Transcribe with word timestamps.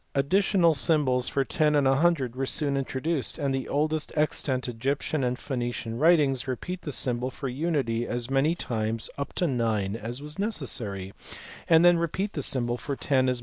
Additional 0.15 0.73
symbols 0.73 1.27
for 1.27 1.45
10 1.45 1.75
and 1.75 1.85
100 1.85 2.35
were 2.35 2.47
soon 2.47 2.75
introduced: 2.75 3.37
and 3.37 3.53
the 3.53 3.69
oldest 3.69 4.11
extant 4.17 4.67
Egyptian 4.67 5.23
and 5.23 5.37
Phoenician 5.37 5.99
writings 5.99 6.47
repeat 6.47 6.81
the 6.81 6.91
symbol 6.91 7.29
for 7.29 7.47
unity 7.47 8.07
as 8.07 8.27
many 8.27 8.55
times 8.55 9.11
(up 9.19 9.33
to 9.33 9.45
9) 9.45 9.95
as 9.95 10.19
was 10.19 10.39
necessary, 10.39 11.13
and 11.69 11.85
then 11.85 11.99
repeat 11.99 12.33
the 12.33 12.41
symbol 12.41 12.77
for 12.77 12.95
ten 12.95 12.95
as 12.95 12.99
* 12.99 12.99
Edition 12.99 13.15
of 13.15 13.27
1610, 13.27 13.33
pp. 13.35 13.39